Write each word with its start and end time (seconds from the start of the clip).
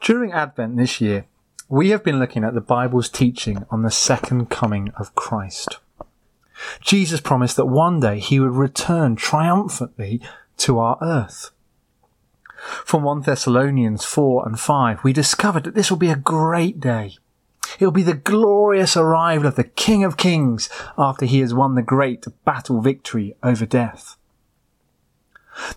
During 0.00 0.32
Advent 0.32 0.76
this 0.76 1.00
year, 1.00 1.26
we 1.68 1.90
have 1.90 2.02
been 2.02 2.18
looking 2.18 2.42
at 2.42 2.54
the 2.54 2.62
Bible's 2.62 3.10
teaching 3.10 3.66
on 3.70 3.82
the 3.82 3.90
second 3.90 4.48
coming 4.48 4.90
of 4.96 5.14
Christ. 5.14 5.78
Jesus 6.80 7.20
promised 7.20 7.56
that 7.56 7.66
one 7.66 8.00
day 8.00 8.18
he 8.18 8.40
would 8.40 8.52
return 8.52 9.14
triumphantly 9.14 10.20
to 10.58 10.78
our 10.78 10.96
earth. 11.02 11.50
From 12.56 13.02
1 13.02 13.22
Thessalonians 13.22 14.04
4 14.04 14.46
and 14.46 14.58
5, 14.58 15.04
we 15.04 15.12
discovered 15.12 15.64
that 15.64 15.74
this 15.74 15.90
will 15.90 15.98
be 15.98 16.10
a 16.10 16.16
great 16.16 16.80
day. 16.80 17.16
It 17.78 17.84
will 17.84 17.92
be 17.92 18.02
the 18.02 18.14
glorious 18.14 18.96
arrival 18.96 19.46
of 19.46 19.56
the 19.56 19.64
King 19.64 20.02
of 20.02 20.16
Kings 20.16 20.70
after 20.98 21.26
he 21.26 21.40
has 21.40 21.54
won 21.54 21.74
the 21.74 21.82
great 21.82 22.26
battle 22.44 22.80
victory 22.80 23.36
over 23.42 23.66
death. 23.66 24.16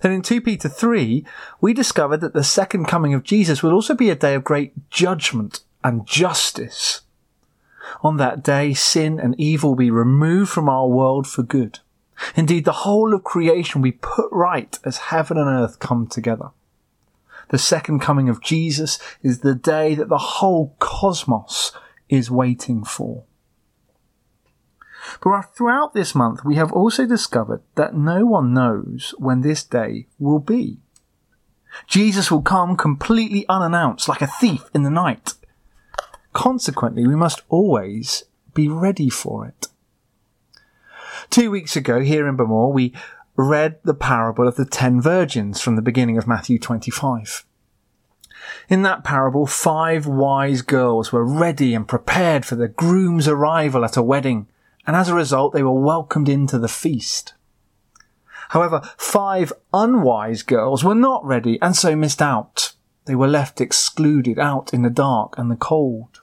Then 0.01 0.11
in 0.11 0.21
2 0.21 0.41
Peter 0.41 0.69
3, 0.69 1.25
we 1.61 1.73
discovered 1.73 2.21
that 2.21 2.33
the 2.33 2.43
second 2.43 2.85
coming 2.85 3.13
of 3.13 3.23
Jesus 3.23 3.61
will 3.61 3.73
also 3.73 3.93
be 3.93 4.09
a 4.09 4.15
day 4.15 4.33
of 4.33 4.43
great 4.43 4.89
judgment 4.89 5.61
and 5.83 6.05
justice. 6.05 7.01
On 8.01 8.17
that 8.17 8.43
day, 8.43 8.73
sin 8.73 9.19
and 9.19 9.35
evil 9.37 9.71
will 9.71 9.77
be 9.77 9.91
removed 9.91 10.51
from 10.51 10.69
our 10.69 10.87
world 10.87 11.27
for 11.27 11.43
good. 11.43 11.79
Indeed, 12.35 12.65
the 12.65 12.71
whole 12.71 13.13
of 13.13 13.23
creation 13.23 13.81
will 13.81 13.91
be 13.91 13.97
put 14.01 14.29
right 14.31 14.77
as 14.83 14.97
heaven 14.97 15.37
and 15.37 15.49
earth 15.49 15.79
come 15.79 16.07
together. 16.07 16.49
The 17.49 17.57
second 17.57 17.99
coming 17.99 18.29
of 18.29 18.41
Jesus 18.41 18.99
is 19.21 19.39
the 19.39 19.55
day 19.55 19.95
that 19.95 20.09
the 20.09 20.17
whole 20.17 20.75
cosmos 20.79 21.71
is 22.09 22.31
waiting 22.31 22.83
for. 22.83 23.23
But 25.21 25.55
throughout 25.55 25.93
this 25.93 26.15
month, 26.15 26.43
we 26.43 26.55
have 26.55 26.71
also 26.71 27.05
discovered 27.05 27.61
that 27.75 27.95
no 27.95 28.25
one 28.25 28.53
knows 28.53 29.13
when 29.17 29.41
this 29.41 29.63
day 29.63 30.07
will 30.19 30.39
be. 30.39 30.79
Jesus 31.87 32.31
will 32.31 32.41
come 32.41 32.77
completely 32.77 33.45
unannounced, 33.49 34.07
like 34.07 34.21
a 34.21 34.27
thief 34.27 34.69
in 34.73 34.83
the 34.83 34.89
night. 34.89 35.33
Consequently, 36.33 37.07
we 37.07 37.15
must 37.15 37.41
always 37.49 38.23
be 38.53 38.67
ready 38.67 39.09
for 39.09 39.45
it. 39.45 39.67
Two 41.29 41.51
weeks 41.51 41.75
ago, 41.75 42.01
here 42.01 42.27
in 42.27 42.37
Bamor, 42.37 42.71
we 42.71 42.93
read 43.35 43.79
the 43.83 43.93
parable 43.93 44.47
of 44.47 44.55
the 44.55 44.65
ten 44.65 45.01
virgins 45.01 45.61
from 45.61 45.75
the 45.75 45.81
beginning 45.81 46.17
of 46.17 46.27
Matthew 46.27 46.59
25. 46.59 47.45
In 48.69 48.81
that 48.83 49.03
parable, 49.03 49.47
five 49.47 50.05
wise 50.05 50.61
girls 50.61 51.11
were 51.11 51.25
ready 51.25 51.73
and 51.73 51.87
prepared 51.87 52.45
for 52.45 52.55
the 52.55 52.67
groom's 52.67 53.27
arrival 53.27 53.83
at 53.85 53.97
a 53.97 54.03
wedding, 54.03 54.47
and 54.85 54.95
as 54.95 55.09
a 55.09 55.15
result, 55.15 55.53
they 55.53 55.63
were 55.63 55.71
welcomed 55.71 56.27
into 56.27 56.59
the 56.59 56.67
feast. 56.67 57.33
However, 58.49 58.81
five 58.97 59.53
unwise 59.73 60.43
girls 60.43 60.83
were 60.83 60.95
not 60.95 61.25
ready 61.25 61.59
and 61.61 61.75
so 61.75 61.95
missed 61.95 62.21
out. 62.21 62.73
They 63.05 63.15
were 63.15 63.27
left 63.27 63.59
excluded 63.59 64.37
out 64.37 64.73
in 64.73 64.81
the 64.81 64.89
dark 64.89 65.37
and 65.37 65.49
the 65.49 65.55
cold. 65.55 66.21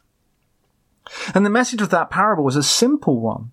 And 1.34 1.44
the 1.44 1.50
message 1.50 1.82
of 1.82 1.90
that 1.90 2.10
parable 2.10 2.44
was 2.44 2.56
a 2.56 2.62
simple 2.62 3.20
one. 3.20 3.50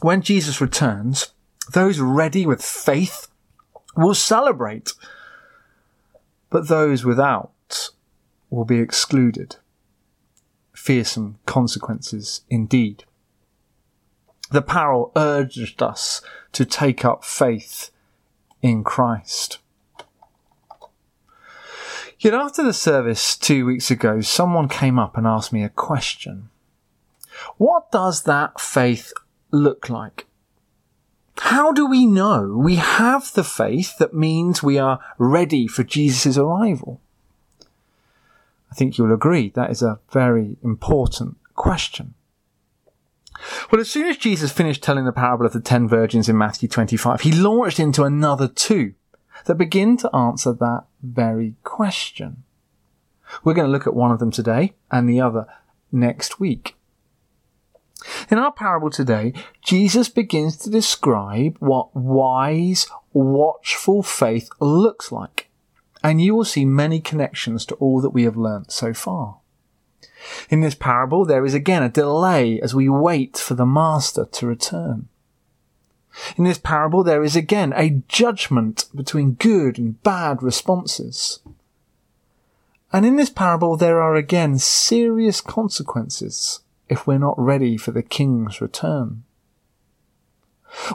When 0.00 0.22
Jesus 0.22 0.60
returns, 0.60 1.32
those 1.72 2.00
ready 2.00 2.46
with 2.46 2.62
faith 2.62 3.28
will 3.96 4.14
celebrate, 4.14 4.92
but 6.50 6.68
those 6.68 7.04
without 7.04 7.90
will 8.50 8.64
be 8.64 8.80
excluded. 8.80 9.56
Fearsome 10.74 11.38
consequences 11.46 12.42
indeed. 12.50 13.04
The 14.50 14.62
parable 14.62 15.12
urged 15.16 15.82
us 15.82 16.22
to 16.52 16.64
take 16.64 17.04
up 17.04 17.24
faith 17.24 17.90
in 18.62 18.84
Christ. 18.84 19.58
Yet 22.18 22.34
after 22.34 22.62
the 22.62 22.72
service 22.72 23.36
two 23.36 23.66
weeks 23.66 23.90
ago, 23.90 24.20
someone 24.20 24.68
came 24.68 24.98
up 24.98 25.16
and 25.16 25.26
asked 25.26 25.52
me 25.52 25.62
a 25.62 25.68
question. 25.68 26.48
What 27.58 27.90
does 27.90 28.22
that 28.22 28.60
faith 28.60 29.12
look 29.50 29.90
like? 29.90 30.26
How 31.38 31.72
do 31.72 31.86
we 31.86 32.06
know 32.06 32.56
we 32.56 32.76
have 32.76 33.32
the 33.32 33.44
faith 33.44 33.98
that 33.98 34.14
means 34.14 34.62
we 34.62 34.78
are 34.78 35.00
ready 35.18 35.66
for 35.66 35.82
Jesus' 35.82 36.38
arrival? 36.38 37.00
I 38.70 38.74
think 38.74 38.96
you'll 38.96 39.12
agree 39.12 39.50
that 39.50 39.70
is 39.70 39.82
a 39.82 40.00
very 40.10 40.56
important 40.62 41.36
question. 41.54 42.14
Well, 43.70 43.80
as 43.80 43.90
soon 43.90 44.06
as 44.06 44.16
Jesus 44.16 44.52
finished 44.52 44.82
telling 44.82 45.04
the 45.04 45.12
parable 45.12 45.46
of 45.46 45.52
the 45.52 45.60
ten 45.60 45.88
virgins 45.88 46.28
in 46.28 46.38
Matthew 46.38 46.68
25, 46.68 47.22
he 47.22 47.32
launched 47.32 47.80
into 47.80 48.04
another 48.04 48.48
two 48.48 48.94
that 49.46 49.56
begin 49.56 49.96
to 49.98 50.14
answer 50.14 50.52
that 50.52 50.84
very 51.02 51.54
question. 51.64 52.44
We're 53.42 53.54
going 53.54 53.66
to 53.66 53.72
look 53.72 53.86
at 53.86 53.94
one 53.94 54.12
of 54.12 54.18
them 54.18 54.30
today 54.30 54.74
and 54.90 55.08
the 55.08 55.20
other 55.20 55.46
next 55.90 56.38
week. 56.38 56.76
In 58.30 58.38
our 58.38 58.52
parable 58.52 58.90
today, 58.90 59.32
Jesus 59.62 60.08
begins 60.08 60.56
to 60.58 60.70
describe 60.70 61.56
what 61.58 61.94
wise, 61.96 62.86
watchful 63.12 64.02
faith 64.02 64.48
looks 64.60 65.10
like. 65.10 65.48
And 66.02 66.20
you 66.20 66.34
will 66.34 66.44
see 66.44 66.66
many 66.66 67.00
connections 67.00 67.64
to 67.66 67.74
all 67.76 68.00
that 68.02 68.10
we 68.10 68.24
have 68.24 68.36
learnt 68.36 68.70
so 68.70 68.92
far. 68.92 69.38
In 70.48 70.60
this 70.60 70.74
parable, 70.74 71.24
there 71.24 71.44
is 71.44 71.54
again 71.54 71.82
a 71.82 71.88
delay 71.88 72.60
as 72.60 72.74
we 72.74 72.88
wait 72.88 73.36
for 73.36 73.54
the 73.54 73.66
master 73.66 74.24
to 74.24 74.46
return. 74.46 75.08
In 76.36 76.44
this 76.44 76.58
parable, 76.58 77.02
there 77.02 77.24
is 77.24 77.34
again 77.36 77.72
a 77.76 78.02
judgment 78.08 78.86
between 78.94 79.32
good 79.32 79.78
and 79.78 80.02
bad 80.02 80.42
responses. 80.42 81.40
And 82.92 83.04
in 83.04 83.16
this 83.16 83.30
parable, 83.30 83.76
there 83.76 84.00
are 84.00 84.14
again 84.14 84.58
serious 84.58 85.40
consequences 85.40 86.60
if 86.88 87.06
we're 87.06 87.18
not 87.18 87.38
ready 87.38 87.76
for 87.76 87.90
the 87.90 88.02
king's 88.02 88.60
return. 88.60 89.24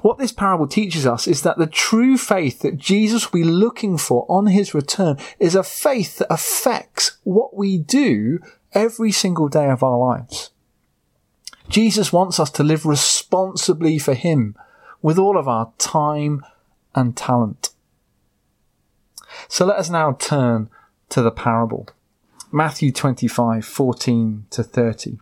What 0.02 0.18
this 0.18 0.32
parable 0.32 0.68
teaches 0.68 1.06
us 1.08 1.28
is 1.28 1.42
that 1.44 1.58
the 1.58 1.68
true 1.68 2.18
faith 2.18 2.60
that 2.60 2.78
Jesus 2.78 3.32
will 3.32 3.42
be 3.42 3.46
looking 3.46 3.98
for 3.98 4.26
on 4.30 4.48
his 4.48 4.74
return 4.74 5.18
is 5.40 5.56
a 5.56 5.64
faith 5.64 6.18
that 6.18 6.32
affects 6.32 7.18
what 7.24 7.56
we 7.56 7.78
do 7.78 8.40
every 8.74 9.12
single 9.12 9.48
day 9.48 9.70
of 9.70 9.84
our 9.84 9.98
lives. 9.98 10.52
Jesus 11.70 12.12
wants 12.12 12.40
us 12.40 12.50
to 12.52 12.64
live 12.64 12.86
responsibly 12.86 14.00
for 14.00 14.14
him 14.14 14.56
with 15.02 15.20
all 15.20 15.38
of 15.38 15.48
our 15.48 15.72
time 15.78 16.44
and 16.96 17.16
talent. 17.16 17.70
So 19.48 19.66
let 19.66 19.78
us 19.78 19.90
now 19.90 20.14
turn 20.14 20.70
to 21.10 21.22
the 21.22 21.32
parable. 21.32 21.88
Matthew 22.52 22.92
25, 22.92 23.64
14 23.64 24.46
to 24.50 24.64
30. 24.64 25.20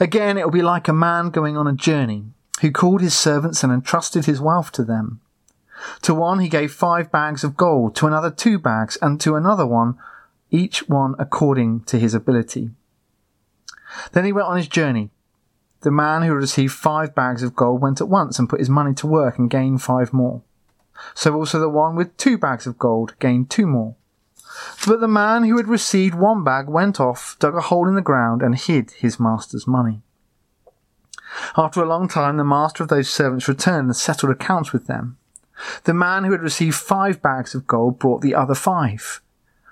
Again, 0.00 0.38
it 0.38 0.44
will 0.44 0.50
be 0.50 0.62
like 0.62 0.88
a 0.88 0.94
man 0.94 1.28
going 1.28 1.58
on 1.58 1.66
a 1.66 1.74
journey, 1.74 2.24
who 2.62 2.70
called 2.70 3.02
his 3.02 3.16
servants 3.16 3.62
and 3.62 3.72
entrusted 3.72 4.24
his 4.24 4.40
wealth 4.40 4.72
to 4.72 4.84
them. 4.84 5.20
To 6.02 6.14
one 6.14 6.38
he 6.38 6.48
gave 6.48 6.72
five 6.72 7.12
bags 7.12 7.44
of 7.44 7.56
gold, 7.56 7.94
to 7.96 8.06
another 8.06 8.30
two 8.30 8.58
bags, 8.58 8.96
and 9.02 9.20
to 9.20 9.36
another 9.36 9.66
one, 9.66 9.98
each 10.54 10.88
one 10.88 11.14
according 11.18 11.80
to 11.80 11.98
his 11.98 12.14
ability. 12.14 12.70
Then 14.12 14.24
he 14.24 14.32
went 14.32 14.46
on 14.46 14.56
his 14.56 14.68
journey. 14.68 15.10
The 15.80 15.90
man 15.90 16.22
who 16.22 16.32
received 16.32 16.72
five 16.72 17.14
bags 17.14 17.42
of 17.42 17.56
gold 17.56 17.82
went 17.82 18.00
at 18.00 18.08
once 18.08 18.38
and 18.38 18.48
put 18.48 18.60
his 18.60 18.70
money 18.70 18.94
to 18.94 19.06
work 19.06 19.38
and 19.38 19.50
gained 19.50 19.82
five 19.82 20.12
more. 20.12 20.42
So 21.14 21.34
also 21.34 21.58
the 21.58 21.68
one 21.68 21.96
with 21.96 22.16
two 22.16 22.38
bags 22.38 22.66
of 22.66 22.78
gold 22.78 23.14
gained 23.18 23.50
two 23.50 23.66
more. 23.66 23.96
But 24.86 25.00
the 25.00 25.08
man 25.08 25.42
who 25.42 25.56
had 25.56 25.66
received 25.66 26.14
one 26.14 26.44
bag 26.44 26.68
went 26.68 27.00
off, 27.00 27.36
dug 27.40 27.56
a 27.56 27.60
hole 27.60 27.88
in 27.88 27.96
the 27.96 28.00
ground, 28.00 28.40
and 28.40 28.56
hid 28.56 28.92
his 28.92 29.18
master's 29.18 29.66
money. 29.66 30.00
After 31.56 31.82
a 31.82 31.88
long 31.88 32.06
time, 32.06 32.36
the 32.36 32.44
master 32.44 32.84
of 32.84 32.88
those 32.88 33.10
servants 33.10 33.48
returned 33.48 33.86
and 33.86 33.96
settled 33.96 34.30
accounts 34.30 34.72
with 34.72 34.86
them. 34.86 35.18
The 35.82 35.94
man 35.94 36.24
who 36.24 36.32
had 36.32 36.42
received 36.42 36.76
five 36.76 37.20
bags 37.20 37.54
of 37.54 37.66
gold 37.66 37.98
brought 37.98 38.22
the 38.22 38.34
other 38.34 38.54
five. 38.54 39.20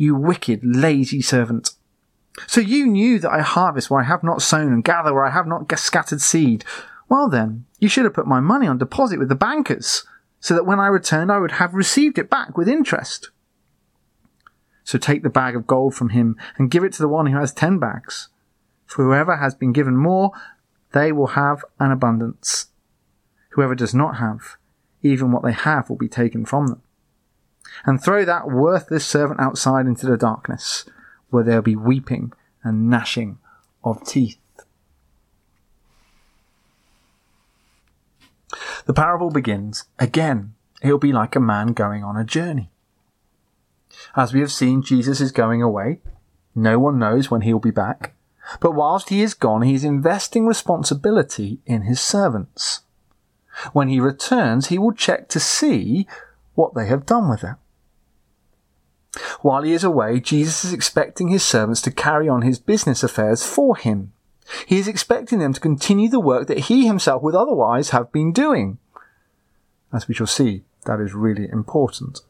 You 0.00 0.14
wicked, 0.14 0.60
lazy 0.64 1.20
servant. 1.20 1.72
So 2.46 2.62
you 2.62 2.86
knew 2.86 3.18
that 3.18 3.30
I 3.30 3.42
harvest 3.42 3.90
where 3.90 4.00
I 4.00 4.04
have 4.04 4.22
not 4.22 4.40
sown 4.40 4.72
and 4.72 4.82
gather 4.82 5.12
where 5.12 5.26
I 5.26 5.30
have 5.30 5.46
not 5.46 5.70
scattered 5.78 6.22
seed. 6.22 6.64
Well 7.10 7.28
then, 7.28 7.66
you 7.80 7.88
should 7.90 8.04
have 8.04 8.14
put 8.14 8.26
my 8.26 8.40
money 8.40 8.66
on 8.66 8.78
deposit 8.78 9.18
with 9.18 9.28
the 9.28 9.34
bankers, 9.34 10.04
so 10.40 10.54
that 10.54 10.64
when 10.64 10.80
I 10.80 10.86
returned 10.86 11.30
I 11.30 11.36
would 11.36 11.50
have 11.50 11.74
received 11.74 12.16
it 12.16 12.30
back 12.30 12.56
with 12.56 12.66
interest. 12.66 13.28
So 14.84 14.96
take 14.96 15.22
the 15.22 15.28
bag 15.28 15.54
of 15.54 15.66
gold 15.66 15.94
from 15.94 16.08
him 16.08 16.34
and 16.56 16.70
give 16.70 16.82
it 16.82 16.94
to 16.94 17.02
the 17.02 17.06
one 17.06 17.26
who 17.26 17.36
has 17.36 17.52
ten 17.52 17.78
bags. 17.78 18.28
For 18.86 19.04
whoever 19.04 19.36
has 19.36 19.54
been 19.54 19.74
given 19.74 19.98
more, 19.98 20.32
they 20.92 21.12
will 21.12 21.36
have 21.36 21.62
an 21.78 21.92
abundance. 21.92 22.68
Whoever 23.50 23.74
does 23.74 23.94
not 23.94 24.16
have, 24.16 24.56
even 25.02 25.30
what 25.30 25.42
they 25.42 25.52
have 25.52 25.90
will 25.90 25.98
be 25.98 26.08
taken 26.08 26.46
from 26.46 26.68
them. 26.68 26.82
And 27.84 28.02
throw 28.02 28.24
that 28.24 28.50
worthless 28.50 29.06
servant 29.06 29.40
outside 29.40 29.86
into 29.86 30.06
the 30.06 30.16
darkness, 30.16 30.84
where 31.30 31.44
there 31.44 31.56
will 31.56 31.62
be 31.62 31.76
weeping 31.76 32.32
and 32.62 32.90
gnashing 32.90 33.38
of 33.84 34.04
teeth. 34.04 34.38
The 38.86 38.94
parable 38.94 39.30
begins 39.30 39.84
again. 39.98 40.54
It 40.82 40.90
will 40.90 40.98
be 40.98 41.12
like 41.12 41.36
a 41.36 41.40
man 41.40 41.68
going 41.74 42.02
on 42.02 42.16
a 42.16 42.24
journey. 42.24 42.70
As 44.16 44.32
we 44.32 44.40
have 44.40 44.52
seen, 44.52 44.82
Jesus 44.82 45.20
is 45.20 45.32
going 45.32 45.62
away. 45.62 46.00
No 46.54 46.78
one 46.78 46.98
knows 46.98 47.30
when 47.30 47.42
he 47.42 47.52
will 47.52 47.60
be 47.60 47.70
back. 47.70 48.14
But 48.58 48.72
whilst 48.72 49.10
he 49.10 49.22
is 49.22 49.34
gone, 49.34 49.62
he 49.62 49.74
is 49.74 49.84
investing 49.84 50.46
responsibility 50.46 51.60
in 51.66 51.82
his 51.82 52.00
servants. 52.00 52.80
When 53.72 53.88
he 53.88 54.00
returns, 54.00 54.68
he 54.68 54.78
will 54.78 54.92
check 54.92 55.28
to 55.28 55.40
see 55.40 56.06
what 56.60 56.74
they 56.74 56.86
have 56.86 57.06
done 57.06 57.28
with 57.28 57.42
it. 57.42 57.56
While 59.40 59.62
he 59.62 59.72
is 59.72 59.82
away, 59.82 60.20
Jesus 60.20 60.64
is 60.64 60.72
expecting 60.72 61.28
his 61.28 61.42
servants 61.42 61.80
to 61.82 61.90
carry 61.90 62.28
on 62.28 62.42
his 62.42 62.58
business 62.58 63.02
affairs 63.02 63.42
for 63.42 63.76
him. 63.76 64.12
He 64.66 64.78
is 64.78 64.86
expecting 64.86 65.38
them 65.38 65.54
to 65.54 65.60
continue 65.60 66.08
the 66.08 66.20
work 66.20 66.48
that 66.48 66.66
he 66.66 66.86
himself 66.86 67.22
would 67.22 67.34
otherwise 67.34 67.90
have 67.90 68.12
been 68.12 68.32
doing. 68.32 68.78
As 69.92 70.06
we 70.06 70.14
shall 70.14 70.26
see, 70.26 70.62
that 70.84 71.00
is 71.00 71.14
really 71.14 71.48
important. 71.50 72.20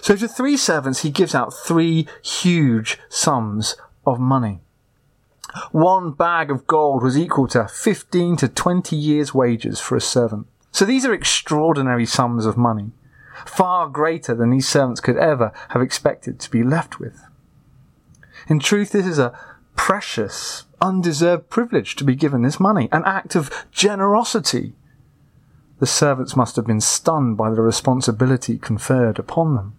So 0.00 0.16
to 0.16 0.26
three 0.26 0.56
servants, 0.56 1.02
he 1.02 1.10
gives 1.10 1.34
out 1.34 1.54
three 1.54 2.08
huge 2.24 2.98
sums 3.08 3.76
of 4.04 4.18
money. 4.18 4.60
One 5.70 6.12
bag 6.12 6.50
of 6.50 6.66
gold 6.66 7.02
was 7.02 7.16
equal 7.16 7.46
to 7.48 7.68
15 7.68 8.36
to 8.38 8.48
20 8.48 8.96
years' 8.96 9.32
wages 9.32 9.80
for 9.80 9.96
a 9.96 10.00
servant. 10.00 10.48
So 10.76 10.84
these 10.84 11.06
are 11.06 11.14
extraordinary 11.14 12.04
sums 12.04 12.44
of 12.44 12.58
money, 12.58 12.90
far 13.46 13.88
greater 13.88 14.34
than 14.34 14.50
these 14.50 14.68
servants 14.68 15.00
could 15.00 15.16
ever 15.16 15.50
have 15.70 15.80
expected 15.80 16.38
to 16.38 16.50
be 16.50 16.62
left 16.62 17.00
with. 17.00 17.18
In 18.46 18.58
truth, 18.58 18.92
this 18.92 19.06
is 19.06 19.18
a 19.18 19.32
precious, 19.74 20.64
undeserved 20.78 21.48
privilege 21.48 21.96
to 21.96 22.04
be 22.04 22.14
given 22.14 22.42
this 22.42 22.60
money, 22.60 22.90
an 22.92 23.04
act 23.06 23.34
of 23.34 23.50
generosity. 23.72 24.74
The 25.78 25.86
servants 25.86 26.36
must 26.36 26.56
have 26.56 26.66
been 26.66 26.82
stunned 26.82 27.38
by 27.38 27.48
the 27.48 27.62
responsibility 27.62 28.58
conferred 28.58 29.18
upon 29.18 29.54
them. 29.54 29.76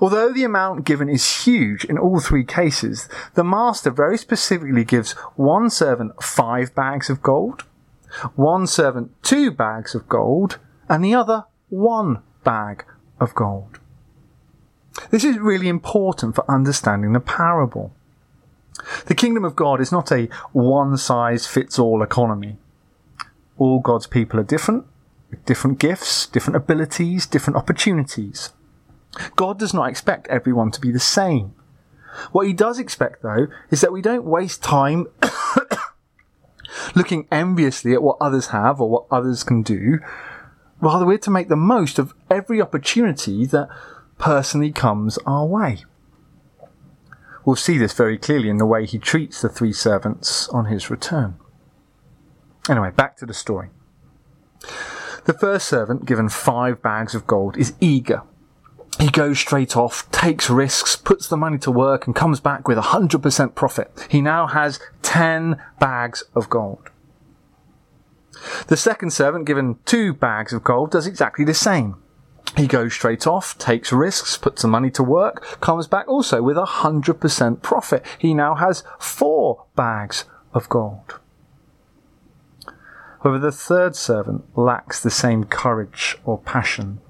Although 0.00 0.32
the 0.32 0.42
amount 0.42 0.86
given 0.86 1.08
is 1.08 1.44
huge 1.44 1.84
in 1.84 1.98
all 1.98 2.18
three 2.18 2.44
cases, 2.44 3.08
the 3.34 3.44
master 3.44 3.92
very 3.92 4.18
specifically 4.18 4.82
gives 4.82 5.12
one 5.36 5.70
servant 5.70 6.20
five 6.20 6.74
bags 6.74 7.08
of 7.08 7.22
gold, 7.22 7.62
one 8.34 8.66
servant 8.66 9.10
two 9.22 9.50
bags 9.50 9.94
of 9.94 10.08
gold, 10.08 10.58
and 10.88 11.04
the 11.04 11.14
other 11.14 11.44
one 11.68 12.22
bag 12.44 12.84
of 13.20 13.34
gold. 13.34 13.78
This 15.10 15.24
is 15.24 15.38
really 15.38 15.68
important 15.68 16.34
for 16.34 16.48
understanding 16.50 17.12
the 17.12 17.20
parable. 17.20 17.92
The 19.06 19.14
kingdom 19.14 19.44
of 19.44 19.56
God 19.56 19.80
is 19.80 19.92
not 19.92 20.12
a 20.12 20.28
one 20.52 20.96
size 20.96 21.46
fits 21.46 21.78
all 21.78 22.02
economy. 22.02 22.58
All 23.58 23.80
God's 23.80 24.06
people 24.06 24.40
are 24.40 24.44
different, 24.44 24.84
with 25.30 25.44
different 25.44 25.78
gifts, 25.78 26.26
different 26.26 26.56
abilities, 26.56 27.26
different 27.26 27.56
opportunities. 27.56 28.50
God 29.36 29.58
does 29.58 29.72
not 29.72 29.88
expect 29.88 30.28
everyone 30.28 30.70
to 30.72 30.80
be 30.80 30.90
the 30.90 31.00
same. 31.00 31.54
What 32.32 32.46
he 32.46 32.52
does 32.52 32.78
expect, 32.78 33.22
though, 33.22 33.48
is 33.70 33.80
that 33.80 33.92
we 33.92 34.02
don't 34.02 34.24
waste 34.24 34.62
time 34.62 35.06
looking 36.94 37.26
enviously 37.30 37.92
at 37.92 38.02
what 38.02 38.16
others 38.20 38.48
have 38.48 38.80
or 38.80 38.88
what 38.88 39.06
others 39.10 39.44
can 39.44 39.62
do. 39.62 39.98
Rather, 40.80 41.06
we're 41.06 41.18
to 41.18 41.30
make 41.30 41.48
the 41.48 41.56
most 41.56 41.98
of 41.98 42.14
every 42.30 42.60
opportunity 42.60 43.46
that 43.46 43.68
personally 44.18 44.72
comes 44.72 45.18
our 45.26 45.46
way. 45.46 45.84
We'll 47.44 47.56
see 47.56 47.78
this 47.78 47.92
very 47.92 48.18
clearly 48.18 48.48
in 48.48 48.58
the 48.58 48.66
way 48.66 48.86
he 48.86 48.98
treats 48.98 49.42
the 49.42 49.48
three 49.48 49.72
servants 49.72 50.48
on 50.48 50.66
his 50.66 50.90
return. 50.90 51.36
Anyway, 52.68 52.90
back 52.90 53.16
to 53.18 53.26
the 53.26 53.34
story. 53.34 53.68
The 55.26 55.34
first 55.34 55.68
servant, 55.68 56.06
given 56.06 56.28
five 56.28 56.82
bags 56.82 57.14
of 57.14 57.26
gold, 57.26 57.56
is 57.56 57.74
eager 57.80 58.22
he 58.98 59.08
goes 59.08 59.38
straight 59.38 59.76
off, 59.76 60.10
takes 60.12 60.48
risks, 60.48 60.94
puts 60.96 61.26
the 61.26 61.36
money 61.36 61.58
to 61.58 61.70
work, 61.70 62.06
and 62.06 62.14
comes 62.14 62.40
back 62.40 62.68
with 62.68 62.78
100% 62.78 63.54
profit. 63.54 64.06
He 64.08 64.20
now 64.20 64.46
has 64.46 64.78
10 65.02 65.60
bags 65.80 66.22
of 66.34 66.48
gold. 66.48 66.90
The 68.68 68.76
second 68.76 69.10
servant, 69.10 69.46
given 69.46 69.78
two 69.84 70.12
bags 70.12 70.52
of 70.52 70.64
gold, 70.64 70.90
does 70.90 71.06
exactly 71.06 71.44
the 71.44 71.54
same. 71.54 71.96
He 72.56 72.66
goes 72.66 72.94
straight 72.94 73.26
off, 73.26 73.58
takes 73.58 73.92
risks, 73.92 74.36
puts 74.36 74.62
the 74.62 74.68
money 74.68 74.90
to 74.92 75.02
work, 75.02 75.60
comes 75.60 75.88
back 75.88 76.06
also 76.06 76.40
with 76.42 76.56
100% 76.56 77.62
profit. 77.62 78.04
He 78.18 78.32
now 78.32 78.54
has 78.54 78.84
four 78.98 79.64
bags 79.74 80.24
of 80.52 80.68
gold. 80.68 81.18
However, 83.22 83.38
the 83.38 83.50
third 83.50 83.96
servant 83.96 84.44
lacks 84.56 85.02
the 85.02 85.10
same 85.10 85.44
courage 85.44 86.16
or 86.24 86.38
passion 86.38 87.00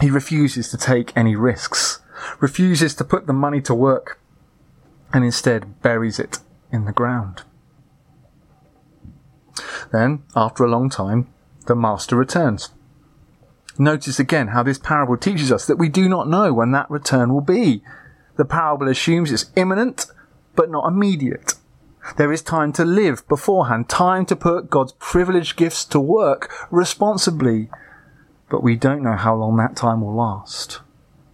he 0.00 0.10
refuses 0.10 0.68
to 0.70 0.76
take 0.76 1.16
any 1.16 1.34
risks, 1.34 2.00
refuses 2.40 2.94
to 2.94 3.04
put 3.04 3.26
the 3.26 3.32
money 3.32 3.60
to 3.62 3.74
work, 3.74 4.20
and 5.12 5.24
instead 5.24 5.80
buries 5.82 6.18
it 6.18 6.38
in 6.70 6.84
the 6.84 6.92
ground. 6.92 7.42
Then, 9.92 10.22
after 10.36 10.64
a 10.64 10.68
long 10.68 10.90
time, 10.90 11.28
the 11.66 11.74
master 11.74 12.16
returns. 12.16 12.70
Notice 13.78 14.18
again 14.18 14.48
how 14.48 14.62
this 14.62 14.78
parable 14.78 15.16
teaches 15.16 15.52
us 15.52 15.66
that 15.66 15.78
we 15.78 15.88
do 15.88 16.08
not 16.08 16.28
know 16.28 16.52
when 16.52 16.72
that 16.72 16.90
return 16.90 17.32
will 17.32 17.40
be. 17.40 17.82
The 18.36 18.44
parable 18.44 18.88
assumes 18.88 19.32
it's 19.32 19.50
imminent, 19.56 20.06
but 20.54 20.70
not 20.70 20.88
immediate. 20.88 21.54
There 22.16 22.32
is 22.32 22.42
time 22.42 22.72
to 22.74 22.84
live 22.84 23.26
beforehand, 23.28 23.88
time 23.88 24.26
to 24.26 24.36
put 24.36 24.70
God's 24.70 24.92
privileged 24.98 25.56
gifts 25.56 25.84
to 25.86 26.00
work 26.00 26.50
responsibly 26.70 27.68
but 28.50 28.62
we 28.62 28.76
don't 28.76 29.02
know 29.02 29.16
how 29.16 29.34
long 29.34 29.56
that 29.56 29.76
time 29.76 30.00
will 30.00 30.14
last. 30.14 30.80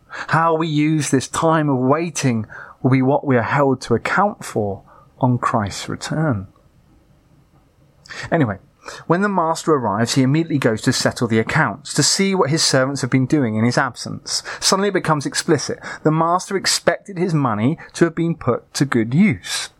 How 0.08 0.54
we 0.54 0.68
use 0.68 1.10
this 1.10 1.28
time 1.28 1.68
of 1.68 1.78
waiting 1.78 2.46
will 2.82 2.90
be 2.90 3.02
what 3.02 3.26
we 3.26 3.36
are 3.36 3.42
held 3.42 3.80
to 3.82 3.94
account 3.94 4.44
for 4.44 4.82
on 5.18 5.38
Christ's 5.38 5.88
return. 5.88 6.46
Anyway, 8.30 8.58
when 9.06 9.22
the 9.22 9.28
master 9.28 9.72
arrives, 9.72 10.14
he 10.14 10.22
immediately 10.22 10.58
goes 10.58 10.82
to 10.82 10.92
settle 10.92 11.26
the 11.26 11.38
accounts, 11.38 11.94
to 11.94 12.02
see 12.02 12.34
what 12.34 12.50
his 12.50 12.62
servants 12.62 13.00
have 13.00 13.10
been 13.10 13.26
doing 13.26 13.56
in 13.56 13.64
his 13.64 13.78
absence. 13.78 14.42
Suddenly 14.60 14.90
it 14.90 14.94
becomes 14.94 15.26
explicit. 15.26 15.78
The 16.02 16.10
master 16.10 16.56
expected 16.56 17.18
his 17.18 17.32
money 17.32 17.78
to 17.94 18.04
have 18.04 18.14
been 18.14 18.36
put 18.36 18.72
to 18.74 18.84
good 18.84 19.14
use. 19.14 19.70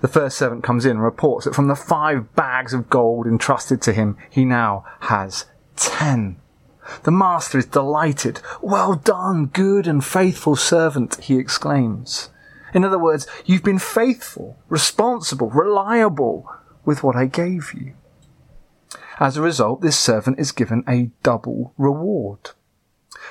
The 0.00 0.08
first 0.08 0.38
servant 0.38 0.62
comes 0.62 0.84
in 0.84 0.92
and 0.92 1.02
reports 1.02 1.44
that 1.44 1.54
from 1.54 1.66
the 1.66 1.74
five 1.74 2.34
bags 2.34 2.72
of 2.72 2.88
gold 2.88 3.26
entrusted 3.26 3.82
to 3.82 3.92
him, 3.92 4.16
he 4.30 4.44
now 4.44 4.84
has 5.00 5.46
10. 5.76 6.36
The 7.04 7.10
master 7.10 7.58
is 7.58 7.66
delighted. 7.66 8.40
Well 8.60 8.94
done, 8.94 9.46
good 9.46 9.86
and 9.86 10.04
faithful 10.04 10.56
servant, 10.56 11.16
he 11.22 11.36
exclaims. 11.36 12.30
In 12.74 12.84
other 12.84 12.98
words, 12.98 13.26
you've 13.44 13.62
been 13.62 13.78
faithful, 13.78 14.58
responsible, 14.68 15.50
reliable 15.50 16.50
with 16.84 17.02
what 17.02 17.16
I 17.16 17.26
gave 17.26 17.72
you. 17.74 17.94
As 19.20 19.36
a 19.36 19.42
result, 19.42 19.82
this 19.82 19.98
servant 19.98 20.38
is 20.40 20.52
given 20.52 20.82
a 20.88 21.10
double 21.22 21.74
reward. 21.76 22.50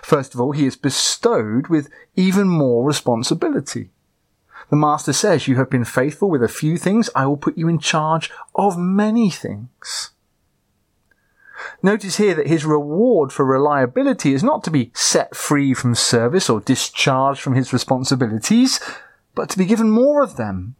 First 0.01 0.33
of 0.33 0.39
all, 0.39 0.51
he 0.51 0.65
is 0.65 0.77
bestowed 0.77 1.67
with 1.67 1.89
even 2.15 2.47
more 2.47 2.85
responsibility. 2.85 3.89
The 4.69 4.77
master 4.77 5.11
says, 5.11 5.47
You 5.47 5.57
have 5.57 5.69
been 5.69 5.83
faithful 5.83 6.29
with 6.29 6.43
a 6.43 6.47
few 6.47 6.77
things, 6.77 7.09
I 7.15 7.25
will 7.25 7.37
put 7.37 7.57
you 7.57 7.67
in 7.67 7.79
charge 7.79 8.31
of 8.55 8.77
many 8.77 9.29
things. 9.29 10.11
Notice 11.83 12.17
here 12.17 12.35
that 12.35 12.47
his 12.47 12.63
reward 12.63 13.33
for 13.33 13.43
reliability 13.43 14.33
is 14.33 14.43
not 14.43 14.63
to 14.63 14.71
be 14.71 14.91
set 14.93 15.35
free 15.35 15.73
from 15.73 15.95
service 15.95 16.49
or 16.49 16.59
discharged 16.59 17.41
from 17.41 17.55
his 17.55 17.73
responsibilities. 17.73 18.79
but 19.33 19.49
to 19.49 19.57
be 19.57 19.65
given 19.65 19.89
more 19.89 20.21
of 20.21 20.35
them, 20.35 20.75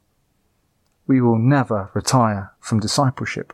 we 1.08 1.22
will 1.22 1.38
never 1.38 1.89
retire 1.93 2.51
from 2.60 2.79
discipleship. 2.79 3.53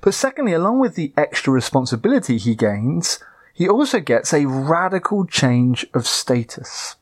But 0.00 0.14
secondly, 0.14 0.52
along 0.52 0.80
with 0.80 0.94
the 0.94 1.12
extra 1.16 1.52
responsibility 1.52 2.38
he 2.38 2.54
gains, 2.54 3.18
he 3.54 3.68
also 3.68 4.00
gets 4.00 4.32
a 4.32 4.46
radical 4.46 5.26
change 5.26 5.86
of 5.92 6.06
status. 6.06 6.96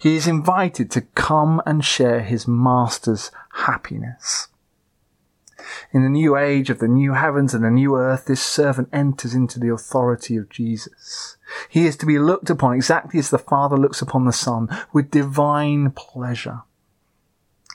He 0.00 0.16
is 0.16 0.26
invited 0.26 0.90
to 0.90 1.02
come 1.14 1.62
and 1.64 1.84
share 1.84 2.20
his 2.20 2.46
master's 2.46 3.30
happiness. 3.52 4.48
In 5.92 6.02
the 6.02 6.08
new 6.08 6.36
age 6.36 6.70
of 6.70 6.78
the 6.78 6.88
new 6.88 7.14
heavens 7.14 7.54
and 7.54 7.64
the 7.64 7.70
new 7.70 7.96
earth, 7.96 8.26
this 8.26 8.42
servant 8.42 8.88
enters 8.92 9.34
into 9.34 9.58
the 9.58 9.72
authority 9.72 10.36
of 10.36 10.48
Jesus. 10.48 11.36
He 11.68 11.86
is 11.86 11.96
to 11.98 12.06
be 12.06 12.18
looked 12.18 12.50
upon 12.50 12.74
exactly 12.74 13.18
as 13.18 13.30
the 13.30 13.38
Father 13.38 13.76
looks 13.76 14.02
upon 14.02 14.24
the 14.24 14.32
Son, 14.32 14.68
with 14.92 15.10
divine 15.10 15.90
pleasure. 15.92 16.62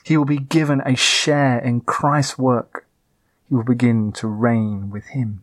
He 0.04 0.16
will 0.16 0.24
be 0.24 0.38
given 0.38 0.80
a 0.84 0.96
share 0.96 1.58
in 1.58 1.80
Christ's 1.80 2.38
work. 2.38 2.86
He 3.48 3.54
will 3.54 3.64
begin 3.64 4.12
to 4.12 4.28
reign 4.28 4.90
with 4.90 5.06
him. 5.06 5.42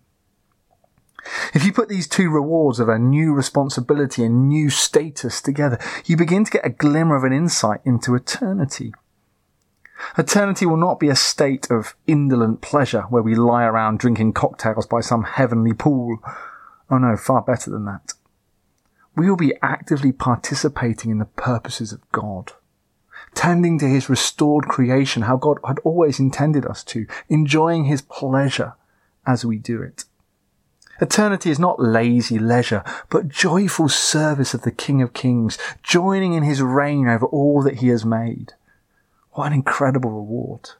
If 1.53 1.65
you 1.65 1.73
put 1.73 1.89
these 1.89 2.07
two 2.07 2.29
rewards 2.29 2.79
of 2.79 2.89
a 2.89 2.97
new 2.97 3.33
responsibility 3.33 4.23
and 4.23 4.47
new 4.47 4.69
status 4.69 5.41
together, 5.41 5.77
you 6.05 6.15
begin 6.15 6.45
to 6.45 6.51
get 6.51 6.65
a 6.65 6.69
glimmer 6.69 7.15
of 7.15 7.23
an 7.23 7.33
insight 7.33 7.81
into 7.83 8.15
eternity. 8.15 8.93
Eternity 10.17 10.65
will 10.65 10.77
not 10.77 10.99
be 10.99 11.09
a 11.09 11.15
state 11.15 11.69
of 11.71 11.95
indolent 12.05 12.61
pleasure 12.61 13.03
where 13.03 13.23
we 13.23 13.35
lie 13.35 13.63
around 13.63 13.99
drinking 13.99 14.33
cocktails 14.33 14.85
by 14.85 15.01
some 15.01 15.23
heavenly 15.23 15.73
pool. 15.73 16.19
Oh 16.89 16.97
no, 16.97 17.17
far 17.17 17.41
better 17.41 17.69
than 17.69 17.85
that. 17.85 18.13
We 19.15 19.29
will 19.29 19.37
be 19.37 19.55
actively 19.61 20.11
participating 20.11 21.09
in 21.09 21.17
the 21.17 21.25
purposes 21.25 21.91
of 21.91 22.09
God, 22.11 22.53
tending 23.33 23.79
to 23.79 23.87
His 23.87 24.09
restored 24.09 24.67
creation, 24.67 25.23
how 25.23 25.37
God 25.37 25.57
had 25.65 25.79
always 25.79 26.19
intended 26.19 26.65
us 26.65 26.83
to, 26.85 27.07
enjoying 27.27 27.85
His 27.85 28.01
pleasure 28.01 28.73
as 29.25 29.43
we 29.43 29.57
do 29.57 29.81
it. 29.81 30.05
Eternity 30.99 31.51
is 31.51 31.59
not 31.59 31.79
lazy 31.79 32.39
leisure, 32.39 32.83
but 33.09 33.27
joyful 33.27 33.89
service 33.89 34.53
of 34.53 34.61
the 34.61 34.71
King 34.71 35.01
of 35.01 35.13
Kings, 35.13 35.57
joining 35.83 36.33
in 36.33 36.43
His 36.43 36.61
reign 36.61 37.07
over 37.07 37.25
all 37.25 37.61
that 37.63 37.77
He 37.77 37.87
has 37.89 38.05
made. 38.05 38.53
What 39.37 39.45
an 39.45 39.53
incredible 39.53 40.09
reward. 40.09 40.71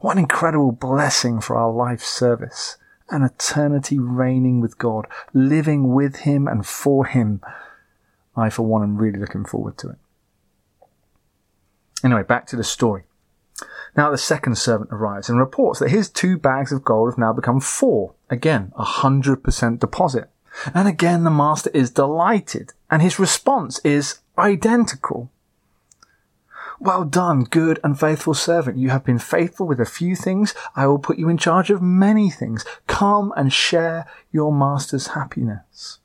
What 0.00 0.12
an 0.12 0.18
incredible 0.18 0.72
blessing 0.72 1.40
for 1.40 1.56
our 1.56 1.72
life 1.72 2.02
service. 2.02 2.76
An 3.08 3.22
eternity 3.22 3.98
reigning 3.98 4.60
with 4.60 4.76
God, 4.76 5.06
living 5.32 5.94
with 5.94 6.16
Him 6.16 6.46
and 6.46 6.66
for 6.66 7.06
Him. 7.06 7.40
I, 8.36 8.50
for 8.50 8.66
one, 8.66 8.82
am 8.82 8.98
really 8.98 9.18
looking 9.18 9.46
forward 9.46 9.78
to 9.78 9.88
it. 9.88 9.96
Anyway, 12.04 12.22
back 12.22 12.46
to 12.48 12.56
the 12.56 12.64
story. 12.64 13.04
Now 13.96 14.10
the 14.10 14.18
second 14.18 14.58
servant 14.58 14.90
arrives 14.92 15.30
and 15.30 15.38
reports 15.38 15.78
that 15.78 15.88
his 15.88 16.10
two 16.10 16.36
bags 16.36 16.70
of 16.70 16.84
gold 16.84 17.08
have 17.12 17.18
now 17.18 17.32
become 17.32 17.60
four. 17.60 18.12
Again, 18.28 18.72
a 18.76 18.84
hundred 18.84 19.42
percent 19.42 19.80
deposit. 19.80 20.28
And 20.74 20.86
again, 20.86 21.24
the 21.24 21.30
master 21.30 21.70
is 21.72 21.90
delighted 21.90 22.74
and 22.90 23.00
his 23.00 23.18
response 23.18 23.80
is 23.82 24.18
identical. 24.36 25.30
Well 26.82 27.04
done, 27.04 27.44
good 27.44 27.78
and 27.84 27.98
faithful 27.98 28.34
servant. 28.34 28.76
You 28.76 28.90
have 28.90 29.04
been 29.04 29.20
faithful 29.20 29.68
with 29.68 29.78
a 29.78 29.84
few 29.84 30.16
things. 30.16 30.52
I 30.74 30.88
will 30.88 30.98
put 30.98 31.16
you 31.16 31.28
in 31.28 31.38
charge 31.38 31.70
of 31.70 31.80
many 31.80 32.28
things. 32.28 32.64
Come 32.88 33.32
and 33.36 33.52
share 33.52 34.04
your 34.32 34.52
master's 34.52 35.06
happiness. 35.08 36.00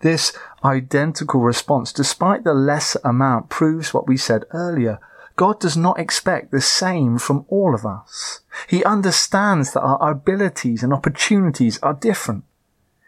This 0.00 0.32
identical 0.64 1.42
response, 1.42 1.92
despite 1.92 2.44
the 2.44 2.54
lesser 2.54 2.98
amount, 3.04 3.50
proves 3.50 3.92
what 3.92 4.08
we 4.08 4.16
said 4.16 4.46
earlier. 4.52 4.98
God 5.36 5.60
does 5.60 5.76
not 5.76 6.00
expect 6.00 6.50
the 6.50 6.62
same 6.62 7.18
from 7.18 7.44
all 7.48 7.74
of 7.74 7.84
us. 7.84 8.40
He 8.66 8.82
understands 8.82 9.74
that 9.74 9.82
our 9.82 10.12
abilities 10.12 10.82
and 10.82 10.94
opportunities 10.94 11.78
are 11.82 11.92
different. 11.92 12.44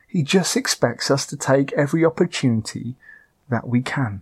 He 0.07 0.23
just 0.23 0.55
expects 0.55 1.11
us 1.11 1.25
to 1.25 1.37
take 1.39 1.73
every 1.73 2.05
opportunity 2.05 2.97
that 3.49 3.67
we 3.67 3.81
can. 3.81 4.21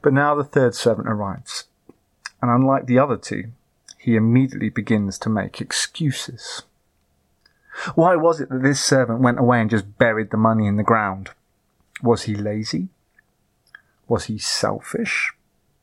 But 0.00 0.12
now 0.12 0.34
the 0.34 0.44
third 0.44 0.74
servant 0.74 1.08
arrives, 1.08 1.64
and 2.40 2.50
unlike 2.50 2.86
the 2.86 2.98
other 2.98 3.16
two, 3.16 3.52
he 3.98 4.16
immediately 4.16 4.68
begins 4.68 5.18
to 5.20 5.28
make 5.28 5.60
excuses. 5.60 6.62
Why 7.94 8.16
was 8.16 8.40
it 8.40 8.48
that 8.50 8.62
this 8.62 8.82
servant 8.82 9.20
went 9.20 9.38
away 9.38 9.60
and 9.60 9.70
just 9.70 9.98
buried 9.98 10.30
the 10.30 10.36
money 10.36 10.66
in 10.66 10.76
the 10.76 10.82
ground? 10.82 11.30
Was 12.02 12.22
he 12.22 12.34
lazy? 12.34 12.88
Was 14.08 14.24
he 14.24 14.38
selfish? 14.38 15.32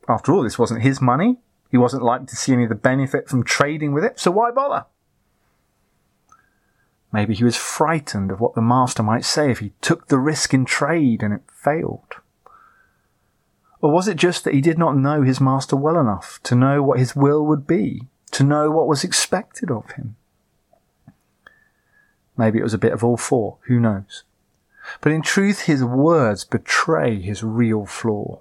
After 0.08 0.34
all, 0.34 0.44
this 0.44 0.60
wasn't 0.60 0.82
his 0.82 1.02
money. 1.02 1.38
He 1.72 1.78
wasn't 1.78 2.04
likely 2.04 2.28
to 2.28 2.36
see 2.36 2.54
any 2.54 2.64
of 2.64 2.70
the 2.70 2.76
benefit 2.76 3.30
from 3.30 3.44
trading 3.44 3.94
with 3.94 4.04
it, 4.04 4.20
so 4.20 4.32
why 4.32 4.52
bother? 4.52 4.86
Maybe 7.12 7.34
he 7.34 7.44
was 7.44 7.56
frightened 7.56 8.32
of 8.32 8.40
what 8.40 8.54
the 8.54 8.62
master 8.62 9.02
might 9.02 9.26
say 9.26 9.50
if 9.50 9.60
he 9.60 9.74
took 9.82 10.08
the 10.08 10.20
risk 10.20 10.54
in 10.54 10.66
trade 10.66 11.24
and 11.24 11.34
it 11.34 11.44
failed. 11.52 12.16
Or 13.82 13.92
was 13.92 14.08
it 14.08 14.18
just 14.18 14.44
that 14.44 14.54
he 14.54 14.62
did 14.62 14.78
not 14.78 14.98
know 14.98 15.22
his 15.22 15.40
master 15.40 15.76
well 15.76 16.00
enough 16.00 16.40
to 16.44 16.56
know 16.56 16.84
what 16.84 17.00
his 17.00 17.16
will 17.16 17.46
would 17.46 17.66
be, 17.66 18.08
to 18.32 18.44
know 18.44 18.70
what 18.70 18.88
was 18.88 19.04
expected 19.04 19.72
of 19.72 19.92
him? 19.92 20.16
Maybe 22.38 22.60
it 22.60 22.64
was 22.64 22.74
a 22.74 22.80
bit 22.80 22.94
of 22.94 23.04
all 23.04 23.18
four, 23.18 23.58
who 23.68 23.80
knows? 23.80 24.24
But 25.02 25.12
in 25.12 25.22
truth, 25.22 25.62
his 25.62 25.84
words 25.84 26.44
betray 26.44 27.20
his 27.22 27.44
real 27.44 27.86
flaw. 27.86 28.40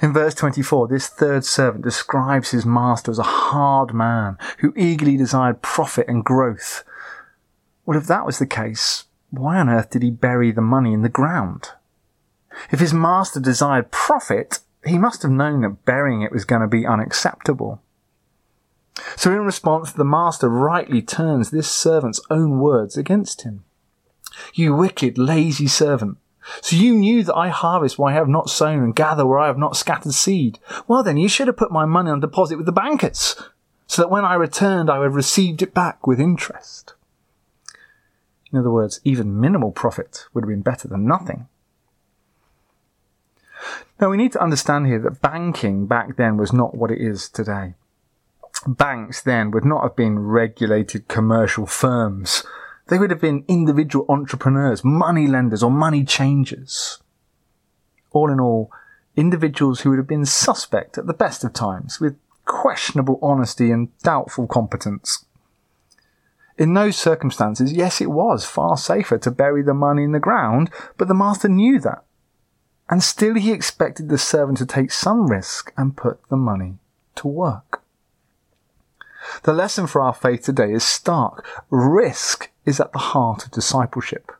In 0.00 0.12
verse 0.12 0.34
24, 0.34 0.88
this 0.88 1.08
third 1.08 1.44
servant 1.44 1.84
describes 1.84 2.50
his 2.50 2.64
master 2.64 3.10
as 3.10 3.18
a 3.18 3.24
hard 3.24 3.92
man 3.92 4.38
who 4.58 4.72
eagerly 4.76 5.16
desired 5.16 5.62
profit 5.62 6.06
and 6.08 6.24
growth. 6.24 6.84
Well, 7.84 7.98
if 7.98 8.06
that 8.06 8.24
was 8.24 8.38
the 8.38 8.46
case, 8.46 9.04
why 9.30 9.58
on 9.58 9.68
earth 9.68 9.90
did 9.90 10.02
he 10.02 10.10
bury 10.10 10.52
the 10.52 10.60
money 10.60 10.92
in 10.92 11.02
the 11.02 11.08
ground? 11.08 11.70
If 12.70 12.80
his 12.80 12.94
master 12.94 13.40
desired 13.40 13.90
profit, 13.90 14.60
he 14.84 14.98
must 14.98 15.22
have 15.22 15.30
known 15.30 15.62
that 15.62 15.84
burying 15.84 16.22
it 16.22 16.32
was 16.32 16.44
going 16.44 16.62
to 16.62 16.68
be 16.68 16.86
unacceptable. 16.86 17.80
So 19.16 19.32
in 19.32 19.40
response, 19.40 19.92
the 19.92 20.04
master 20.04 20.48
rightly 20.48 21.02
turns 21.02 21.50
this 21.50 21.70
servant's 21.70 22.20
own 22.30 22.60
words 22.60 22.96
against 22.96 23.42
him. 23.42 23.64
You 24.52 24.74
wicked, 24.74 25.18
lazy 25.18 25.66
servant. 25.66 26.18
So 26.60 26.76
you 26.76 26.94
knew 26.94 27.24
that 27.24 27.34
I 27.34 27.48
harvest 27.48 27.98
where 27.98 28.12
I 28.12 28.16
have 28.16 28.28
not 28.28 28.50
sown 28.50 28.82
and 28.82 28.94
gather 28.94 29.26
where 29.26 29.38
I 29.38 29.46
have 29.46 29.58
not 29.58 29.76
scattered 29.76 30.12
seed. 30.12 30.58
Well 30.86 31.02
then, 31.02 31.16
you 31.16 31.28
should 31.28 31.46
have 31.46 31.56
put 31.56 31.72
my 31.72 31.86
money 31.86 32.10
on 32.10 32.20
deposit 32.20 32.56
with 32.56 32.66
the 32.66 32.72
bankers, 32.72 33.34
so 33.86 34.02
that 34.02 34.10
when 34.10 34.24
I 34.24 34.34
returned 34.34 34.90
I 34.90 34.98
would 34.98 35.06
have 35.06 35.14
received 35.14 35.62
it 35.62 35.72
back 35.72 36.06
with 36.06 36.20
interest. 36.20 36.94
In 38.52 38.58
other 38.58 38.70
words, 38.70 39.00
even 39.04 39.40
minimal 39.40 39.72
profit 39.72 40.26
would 40.32 40.44
have 40.44 40.48
been 40.48 40.62
better 40.62 40.86
than 40.86 41.06
nothing. 41.06 41.48
Now 44.04 44.10
we 44.10 44.18
need 44.18 44.32
to 44.32 44.42
understand 44.42 44.86
here 44.86 44.98
that 44.98 45.22
banking 45.22 45.86
back 45.86 46.18
then 46.18 46.36
was 46.36 46.52
not 46.52 46.74
what 46.74 46.90
it 46.90 47.00
is 47.00 47.26
today. 47.26 47.72
Banks 48.66 49.22
then 49.22 49.50
would 49.52 49.64
not 49.64 49.82
have 49.82 49.96
been 49.96 50.18
regulated 50.18 51.08
commercial 51.08 51.64
firms. 51.64 52.44
They 52.88 52.98
would 52.98 53.08
have 53.08 53.22
been 53.22 53.46
individual 53.48 54.04
entrepreneurs, 54.10 54.84
money 54.84 55.26
lenders, 55.26 55.62
or 55.62 55.70
money 55.70 56.04
changers. 56.04 56.98
All 58.10 58.30
in 58.30 58.40
all, 58.40 58.70
individuals 59.16 59.80
who 59.80 59.88
would 59.88 60.00
have 60.00 60.06
been 60.06 60.26
suspect 60.26 60.98
at 60.98 61.06
the 61.06 61.14
best 61.14 61.42
of 61.42 61.54
times, 61.54 61.98
with 61.98 62.18
questionable 62.44 63.18
honesty 63.22 63.70
and 63.70 63.88
doubtful 64.00 64.46
competence. 64.46 65.24
In 66.58 66.74
those 66.74 66.96
circumstances, 66.96 67.72
yes, 67.72 68.02
it 68.02 68.10
was 68.10 68.44
far 68.44 68.76
safer 68.76 69.16
to 69.16 69.30
bury 69.30 69.62
the 69.62 69.72
money 69.72 70.04
in 70.04 70.12
the 70.12 70.20
ground, 70.20 70.68
but 70.98 71.08
the 71.08 71.14
master 71.14 71.48
knew 71.48 71.80
that 71.80 72.03
and 72.88 73.02
still 73.02 73.34
he 73.34 73.52
expected 73.52 74.08
the 74.08 74.18
servant 74.18 74.58
to 74.58 74.66
take 74.66 74.90
some 74.90 75.30
risk 75.30 75.72
and 75.76 75.96
put 75.96 76.20
the 76.28 76.36
money 76.36 76.74
to 77.16 77.28
work. 77.28 77.82
The 79.44 79.52
lesson 79.52 79.86
for 79.86 80.02
our 80.02 80.12
faith 80.12 80.42
today 80.42 80.72
is 80.72 80.84
stark. 80.84 81.46
Risk 81.70 82.50
is 82.66 82.80
at 82.80 82.92
the 82.92 82.98
heart 82.98 83.44
of 83.44 83.50
discipleship. 83.50 84.32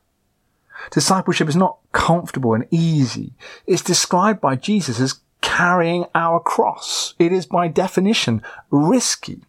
Discipleship 0.90 1.48
is 1.48 1.56
not 1.56 1.78
comfortable 1.92 2.54
and 2.54 2.66
easy. 2.70 3.32
It's 3.66 3.82
described 3.82 4.40
by 4.40 4.56
Jesus 4.56 5.00
as 5.00 5.20
carrying 5.40 6.06
our 6.14 6.40
cross. 6.40 7.14
It 7.18 7.32
is 7.32 7.46
by 7.46 7.68
definition 7.68 8.42
risky. 8.70 9.44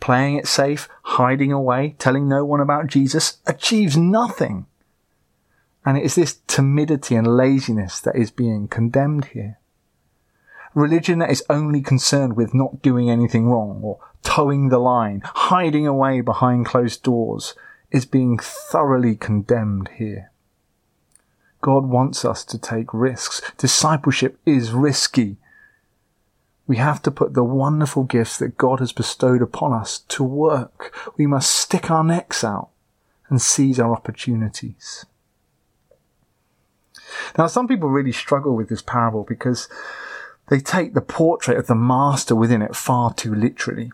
Playing 0.00 0.36
it 0.36 0.46
safe, 0.46 0.88
hiding 1.02 1.52
away, 1.52 1.94
telling 1.98 2.28
no 2.28 2.44
one 2.44 2.60
about 2.60 2.86
Jesus 2.86 3.38
achieves 3.46 3.96
nothing. 3.96 4.66
And 5.84 5.96
it 5.96 6.04
is 6.04 6.14
this 6.14 6.40
timidity 6.46 7.14
and 7.14 7.36
laziness 7.36 8.00
that 8.00 8.16
is 8.16 8.30
being 8.30 8.68
condemned 8.68 9.26
here. 9.26 9.58
Religion 10.74 11.18
that 11.18 11.30
is 11.30 11.42
only 11.50 11.80
concerned 11.80 12.36
with 12.36 12.54
not 12.54 12.82
doing 12.82 13.10
anything 13.10 13.46
wrong 13.46 13.80
or 13.82 13.98
toeing 14.22 14.68
the 14.68 14.78
line, 14.78 15.22
hiding 15.24 15.86
away 15.86 16.20
behind 16.20 16.66
closed 16.66 17.02
doors, 17.02 17.54
is 17.90 18.06
being 18.06 18.38
thoroughly 18.38 19.16
condemned 19.16 19.88
here. 19.96 20.30
God 21.60 21.86
wants 21.86 22.24
us 22.24 22.44
to 22.44 22.58
take 22.58 22.94
risks. 22.94 23.42
Discipleship 23.58 24.38
is 24.46 24.72
risky. 24.72 25.36
We 26.66 26.76
have 26.76 27.02
to 27.02 27.10
put 27.10 27.34
the 27.34 27.42
wonderful 27.42 28.04
gifts 28.04 28.38
that 28.38 28.56
God 28.56 28.78
has 28.78 28.92
bestowed 28.92 29.42
upon 29.42 29.72
us 29.72 29.98
to 30.08 30.22
work. 30.22 30.94
We 31.16 31.26
must 31.26 31.50
stick 31.50 31.90
our 31.90 32.04
necks 32.04 32.44
out 32.44 32.68
and 33.28 33.42
seize 33.42 33.80
our 33.80 33.92
opportunities. 33.92 35.04
Now, 37.36 37.46
some 37.46 37.68
people 37.68 37.88
really 37.88 38.12
struggle 38.12 38.54
with 38.54 38.68
this 38.68 38.82
parable 38.82 39.24
because 39.24 39.68
they 40.48 40.60
take 40.60 40.94
the 40.94 41.00
portrait 41.00 41.58
of 41.58 41.66
the 41.66 41.74
master 41.74 42.34
within 42.34 42.62
it 42.62 42.76
far 42.76 43.14
too 43.14 43.34
literally. 43.34 43.92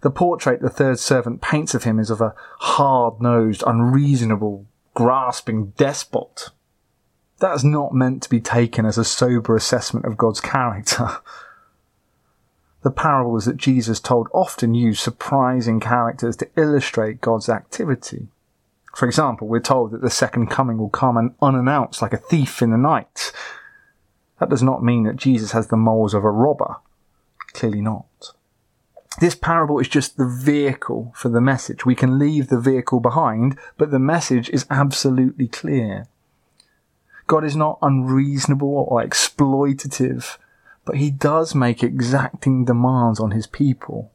The 0.00 0.10
portrait 0.10 0.60
the 0.60 0.70
third 0.70 0.98
servant 0.98 1.40
paints 1.40 1.74
of 1.74 1.84
him 1.84 1.98
is 1.98 2.10
of 2.10 2.20
a 2.20 2.34
hard-nosed, 2.58 3.64
unreasonable, 3.66 4.66
grasping 4.94 5.72
despot. 5.76 6.50
That 7.40 7.54
is 7.54 7.64
not 7.64 7.94
meant 7.94 8.22
to 8.24 8.30
be 8.30 8.40
taken 8.40 8.84
as 8.84 8.98
a 8.98 9.04
sober 9.04 9.56
assessment 9.56 10.06
of 10.06 10.16
God's 10.16 10.40
character. 10.40 11.18
The 12.82 12.90
parables 12.92 13.44
that 13.46 13.56
Jesus 13.56 13.98
told 13.98 14.28
often 14.32 14.72
use 14.72 15.00
surprising 15.00 15.80
characters 15.80 16.36
to 16.36 16.48
illustrate 16.56 17.20
God's 17.20 17.48
activity. 17.48 18.28
For 18.98 19.06
example, 19.06 19.46
we're 19.46 19.60
told 19.60 19.92
that 19.92 20.00
the 20.00 20.10
second 20.10 20.48
coming 20.48 20.76
will 20.76 20.88
come 20.88 21.32
unannounced 21.40 22.02
like 22.02 22.12
a 22.12 22.16
thief 22.16 22.60
in 22.60 22.72
the 22.72 22.76
night. 22.76 23.30
That 24.40 24.50
does 24.50 24.60
not 24.60 24.82
mean 24.82 25.04
that 25.04 25.14
Jesus 25.14 25.52
has 25.52 25.68
the 25.68 25.76
morals 25.76 26.14
of 26.14 26.24
a 26.24 26.30
robber. 26.32 26.78
Clearly 27.52 27.80
not. 27.80 28.32
This 29.20 29.36
parable 29.36 29.78
is 29.78 29.86
just 29.86 30.16
the 30.16 30.26
vehicle 30.26 31.12
for 31.14 31.28
the 31.28 31.40
message. 31.40 31.86
We 31.86 31.94
can 31.94 32.18
leave 32.18 32.48
the 32.48 32.58
vehicle 32.58 32.98
behind, 32.98 33.56
but 33.76 33.92
the 33.92 34.00
message 34.00 34.48
is 34.50 34.66
absolutely 34.68 35.46
clear. 35.46 36.08
God 37.28 37.44
is 37.44 37.54
not 37.54 37.78
unreasonable 37.80 38.86
or 38.88 39.00
exploitative 39.00 40.38
but 40.84 40.96
he 40.96 41.12
does 41.12 41.54
make 41.54 41.84
exacting 41.84 42.64
demands 42.64 43.20
on 43.20 43.30
his 43.30 43.46
people. 43.46 44.10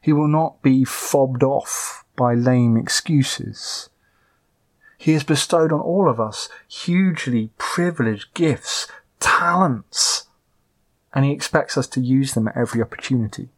He 0.00 0.12
will 0.12 0.26
not 0.26 0.60
be 0.60 0.82
fobbed 0.82 1.44
off 1.44 2.02
by 2.16 2.34
lame 2.34 2.76
excuses. 2.76 3.90
He 4.98 5.12
has 5.12 5.22
bestowed 5.22 5.72
on 5.72 5.80
all 5.80 6.10
of 6.10 6.18
us 6.18 6.48
hugely 6.66 7.50
privileged 7.56 8.34
gifts, 8.34 8.88
talents, 9.20 10.26
and 11.14 11.24
he 11.24 11.32
expects 11.32 11.78
us 11.78 11.86
to 11.86 12.00
use 12.00 12.34
them 12.34 12.48
at 12.48 12.56
every 12.56 12.82
opportunity. 12.82 13.48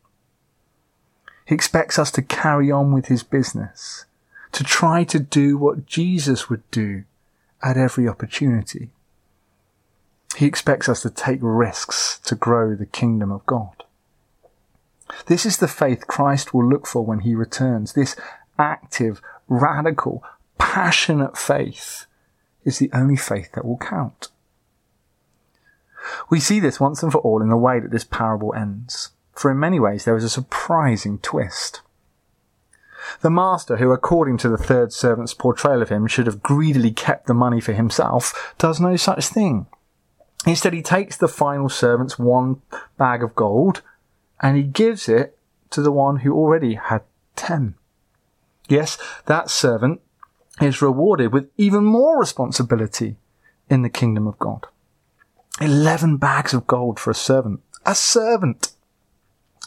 He 1.46 1.54
expects 1.54 1.98
us 1.98 2.10
to 2.12 2.22
carry 2.22 2.70
on 2.70 2.92
with 2.92 3.06
his 3.06 3.22
business, 3.22 4.04
to 4.52 4.62
try 4.62 5.02
to 5.04 5.18
do 5.18 5.56
what 5.56 5.86
Jesus 5.86 6.48
would 6.50 6.62
do 6.70 7.04
at 7.62 7.76
every 7.76 8.06
opportunity. 8.06 8.90
He 10.36 10.46
expects 10.46 10.88
us 10.88 11.02
to 11.02 11.10
take 11.10 11.40
risks 11.42 12.20
to 12.24 12.34
grow 12.34 12.74
the 12.74 12.86
kingdom 12.86 13.32
of 13.32 13.44
God. 13.46 13.82
This 15.26 15.44
is 15.44 15.56
the 15.56 15.68
faith 15.68 16.06
Christ 16.06 16.54
will 16.54 16.68
look 16.68 16.86
for 16.86 17.04
when 17.04 17.20
he 17.20 17.34
returns. 17.34 17.94
This 17.94 18.14
active, 18.58 19.20
radical, 19.48 20.22
passionate 20.60 21.36
faith 21.36 22.06
is 22.64 22.78
the 22.78 22.90
only 22.92 23.16
faith 23.16 23.50
that 23.52 23.64
will 23.64 23.78
count. 23.78 24.28
We 26.28 26.38
see 26.38 26.60
this 26.60 26.78
once 26.78 27.02
and 27.02 27.10
for 27.10 27.18
all 27.18 27.42
in 27.42 27.48
the 27.48 27.56
way 27.56 27.80
that 27.80 27.90
this 27.90 28.04
parable 28.04 28.54
ends, 28.54 29.10
for 29.32 29.50
in 29.50 29.58
many 29.58 29.80
ways 29.80 30.04
there 30.04 30.16
is 30.16 30.24
a 30.24 30.28
surprising 30.28 31.18
twist. 31.18 31.80
The 33.22 33.30
master, 33.30 33.78
who 33.78 33.90
according 33.90 34.36
to 34.38 34.48
the 34.48 34.58
third 34.58 34.92
servant's 34.92 35.34
portrayal 35.34 35.82
of 35.82 35.88
him 35.88 36.06
should 36.06 36.26
have 36.26 36.42
greedily 36.42 36.92
kept 36.92 37.26
the 37.26 37.34
money 37.34 37.60
for 37.60 37.72
himself, 37.72 38.54
does 38.58 38.78
no 38.78 38.96
such 38.96 39.26
thing. 39.26 39.66
Instead, 40.46 40.72
he 40.72 40.82
takes 40.82 41.16
the 41.16 41.28
final 41.28 41.68
servant's 41.68 42.18
one 42.18 42.60
bag 42.98 43.22
of 43.22 43.34
gold 43.34 43.82
and 44.40 44.56
he 44.56 44.62
gives 44.62 45.08
it 45.08 45.36
to 45.70 45.82
the 45.82 45.92
one 45.92 46.18
who 46.18 46.34
already 46.34 46.74
had 46.74 47.02
ten. 47.36 47.74
Yes, 48.68 48.98
that 49.26 49.50
servant 49.50 50.00
is 50.60 50.82
rewarded 50.82 51.32
with 51.32 51.50
even 51.56 51.84
more 51.84 52.18
responsibility 52.18 53.16
in 53.68 53.82
the 53.82 53.88
kingdom 53.88 54.26
of 54.26 54.38
God. 54.38 54.66
Eleven 55.60 56.16
bags 56.16 56.54
of 56.54 56.66
gold 56.66 56.98
for 56.98 57.10
a 57.10 57.14
servant. 57.14 57.60
A 57.86 57.94
servant! 57.94 58.72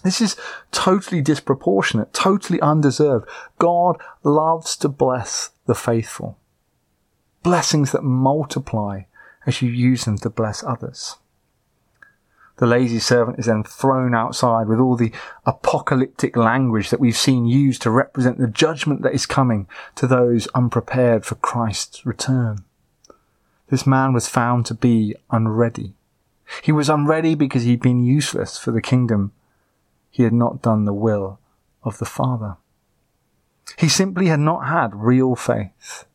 This 0.03 0.19
is 0.19 0.35
totally 0.71 1.21
disproportionate, 1.21 2.13
totally 2.13 2.59
undeserved. 2.59 3.27
God 3.57 3.97
loves 4.23 4.75
to 4.77 4.89
bless 4.89 5.51
the 5.65 5.75
faithful. 5.75 6.37
Blessings 7.41 7.91
that 7.93 8.03
multiply 8.03 9.03
as 9.45 9.61
you 9.61 9.69
use 9.69 10.05
them 10.05 10.17
to 10.19 10.29
bless 10.29 10.63
others. 10.63 11.17
The 12.57 12.67
lazy 12.67 12.99
servant 12.99 13.39
is 13.39 13.47
then 13.47 13.63
thrown 13.63 14.13
outside 14.13 14.67
with 14.67 14.79
all 14.79 14.95
the 14.95 15.11
apocalyptic 15.45 16.37
language 16.37 16.91
that 16.91 16.99
we've 16.99 17.17
seen 17.17 17.45
used 17.45 17.81
to 17.81 17.89
represent 17.89 18.37
the 18.37 18.47
judgment 18.47 19.01
that 19.01 19.13
is 19.13 19.25
coming 19.25 19.67
to 19.95 20.05
those 20.05 20.47
unprepared 20.53 21.25
for 21.25 21.35
Christ's 21.35 22.05
return. 22.05 22.63
This 23.69 23.87
man 23.87 24.13
was 24.13 24.27
found 24.27 24.67
to 24.67 24.75
be 24.75 25.15
unready. 25.31 25.93
He 26.61 26.71
was 26.71 26.89
unready 26.89 27.33
because 27.33 27.63
he'd 27.63 27.81
been 27.81 28.03
useless 28.03 28.57
for 28.57 28.71
the 28.71 28.81
kingdom. 28.81 29.31
He 30.11 30.23
had 30.23 30.33
not 30.33 30.61
done 30.61 30.85
the 30.85 30.93
will 30.93 31.39
of 31.83 31.97
the 31.97 32.05
Father. 32.05 32.57
He 33.77 33.89
simply 33.89 34.27
had 34.27 34.39
not 34.39 34.67
had 34.67 34.93
real 34.93 35.35
faith. 35.35 36.05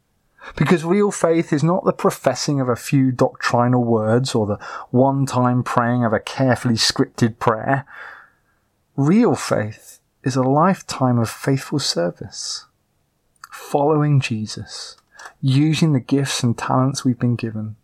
Because 0.56 0.84
real 0.84 1.10
faith 1.10 1.52
is 1.52 1.62
not 1.62 1.84
the 1.84 1.92
professing 1.92 2.60
of 2.60 2.68
a 2.68 2.76
few 2.76 3.12
doctrinal 3.12 3.84
words 3.84 4.34
or 4.34 4.46
the 4.46 4.58
one 4.90 5.26
time 5.26 5.62
praying 5.62 6.04
of 6.04 6.12
a 6.12 6.20
carefully 6.20 6.74
scripted 6.74 7.38
prayer. 7.38 7.86
Real 8.96 9.34
faith 9.34 10.00
is 10.24 10.36
a 10.36 10.42
lifetime 10.42 11.18
of 11.18 11.30
faithful 11.30 11.78
service, 11.78 12.66
following 13.52 14.20
Jesus, 14.20 14.96
using 15.40 15.92
the 15.92 16.00
gifts 16.00 16.42
and 16.42 16.58
talents 16.58 17.04
we've 17.04 17.18
been 17.18 17.36
given, 17.36 17.76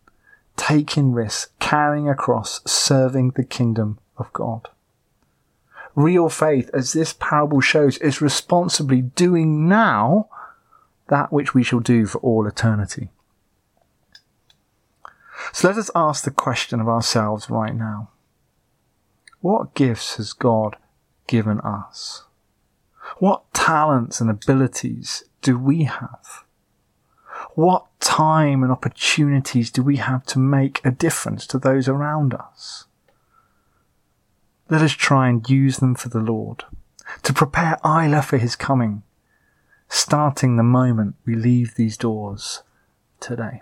taking 0.57 1.13
risks, 1.13 1.51
carrying 1.59 2.09
a 2.09 2.15
cross, 2.15 2.61
serving 2.65 3.31
the 3.31 3.43
kingdom 3.43 3.99
of 4.17 4.31
God. 4.33 4.67
Real 5.95 6.27
faith, 6.27 6.69
as 6.73 6.91
this 6.91 7.13
parable 7.13 7.61
shows, 7.61 7.97
is 7.99 8.21
responsibly 8.21 9.01
doing 9.01 9.69
now 9.69 10.27
that 11.07 11.31
which 11.31 11.53
we 11.53 11.63
shall 11.63 11.79
do 11.79 12.05
for 12.05 12.19
all 12.19 12.47
eternity. 12.47 13.09
So 15.53 15.67
let 15.67 15.77
us 15.77 15.91
ask 15.95 16.23
the 16.23 16.31
question 16.31 16.79
of 16.79 16.87
ourselves 16.87 17.49
right 17.49 17.75
now. 17.75 18.09
What 19.41 19.75
gifts 19.75 20.15
has 20.15 20.33
God 20.33 20.77
given 21.27 21.59
us? 21.61 22.23
What 23.19 23.53
talents 23.53 24.19
and 24.19 24.29
abilities 24.29 25.23
do 25.41 25.57
we 25.57 25.83
have? 25.83 26.43
What 27.53 27.85
time 27.99 28.63
and 28.63 28.71
opportunities 28.71 29.69
do 29.69 29.83
we 29.83 29.97
have 29.97 30.25
to 30.27 30.39
make 30.39 30.81
a 30.83 30.91
difference 30.91 31.45
to 31.47 31.59
those 31.59 31.87
around 31.87 32.33
us? 32.33 32.85
Let 34.69 34.81
us 34.81 34.93
try 34.93 35.29
and 35.29 35.47
use 35.47 35.77
them 35.77 35.93
for 35.95 36.09
the 36.09 36.19
Lord, 36.19 36.63
to 37.23 37.33
prepare 37.33 37.77
Isla 37.85 38.23
for 38.23 38.37
his 38.37 38.55
coming, 38.55 39.03
starting 39.87 40.55
the 40.55 40.63
moment 40.63 41.15
we 41.25 41.35
leave 41.35 41.75
these 41.75 41.97
doors 41.97 42.63
today. 43.19 43.61